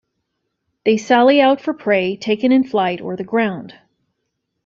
They 0.83 0.97
sally 0.97 1.41
out 1.41 1.61
for 1.61 1.75
prey, 1.75 2.15
taken 2.17 2.51
in 2.51 2.63
flight 2.63 3.01
or 3.01 3.15
the 3.15 3.23
ground. 3.23 3.75